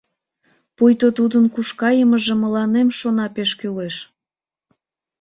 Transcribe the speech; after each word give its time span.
Пуйто 0.75 1.07
тудын 1.17 1.45
куш 1.53 1.69
кайымыже 1.81 2.33
мыланем, 2.43 2.87
шона, 2.99 3.25
пеш 3.35 3.51
кӱлеш! 3.59 3.95